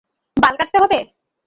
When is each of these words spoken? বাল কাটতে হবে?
বাল 0.37 0.53
কাটতে 0.59 0.77
হবে? 0.83 0.99